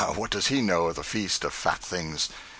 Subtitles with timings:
[0.15, 2.27] what does he know of the feast of fat things?)